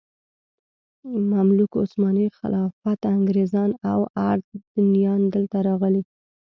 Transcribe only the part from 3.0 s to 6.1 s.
انګریزان او اردنیان دلته راغلي.